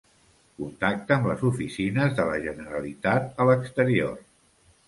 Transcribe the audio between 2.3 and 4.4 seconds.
la Generalitat a l'exterior.